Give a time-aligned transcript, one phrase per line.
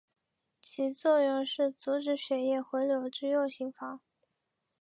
[0.59, 4.01] 其作用是阻止血液回流至右心房。